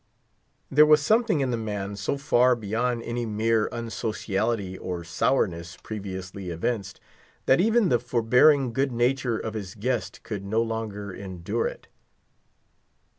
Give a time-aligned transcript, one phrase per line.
[0.71, 6.49] There was something in the man so far beyond any mere unsociality or sourness previously
[6.49, 6.99] evinced,
[7.45, 11.87] that even the forbearing good nature of his guest could no longer endure it.